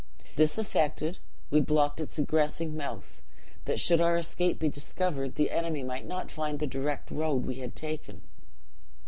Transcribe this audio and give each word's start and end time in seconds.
"This 0.35 0.57
effected, 0.57 1.19
we 1.51 1.59
blocked 1.61 2.01
up 2.01 2.05
its 2.07 2.17
egressing 2.17 2.75
mouth, 2.75 3.21
that, 3.65 3.79
should 3.79 4.01
our 4.01 4.17
escape 4.17 4.57
be 4.57 4.67
discovered, 4.67 5.35
the 5.35 5.51
enemy 5.51 5.83
might 5.83 6.07
not 6.07 6.31
find 6.31 6.57
the 6.57 6.65
direct 6.65 7.11
road 7.11 7.45
we 7.45 7.57
had 7.57 7.75
taken. 7.75 8.23